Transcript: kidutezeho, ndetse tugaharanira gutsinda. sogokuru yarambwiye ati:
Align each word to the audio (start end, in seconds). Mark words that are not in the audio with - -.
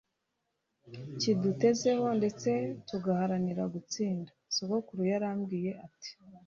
kidutezeho, 1.19 2.05
ndetse 2.19 2.49
tugaharanira 2.87 3.63
gutsinda. 3.73 4.31
sogokuru 4.55 5.01
yarambwiye 5.11 5.71
ati: 5.85 6.09